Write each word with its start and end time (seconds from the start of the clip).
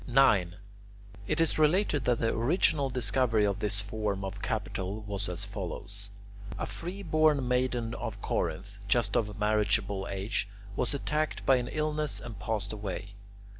9. 0.07 0.55
It 1.27 1.39
is 1.39 1.59
related 1.59 2.05
that 2.05 2.17
the 2.17 2.33
original 2.33 2.89
discovery 2.89 3.45
of 3.45 3.59
this 3.59 3.81
form 3.81 4.23
of 4.25 4.41
capital 4.41 5.01
was 5.01 5.29
as 5.29 5.45
follows. 5.45 6.09
A 6.57 6.65
free 6.65 7.03
born 7.03 7.47
maiden 7.47 7.93
of 7.93 8.19
Corinth, 8.19 8.79
just 8.87 9.15
of 9.15 9.37
marriageable 9.37 10.07
age, 10.09 10.49
was 10.75 10.95
attacked 10.95 11.45
by 11.45 11.57
an 11.57 11.67
illness 11.67 12.19
and 12.19 12.39
passed 12.39 12.73
away. 12.73 13.09